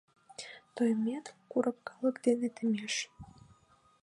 [0.75, 2.95] Тоймет курык калык дене темеш.